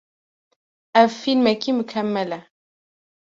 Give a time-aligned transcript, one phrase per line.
[1.01, 2.39] Ev fîlmekî mukemel e.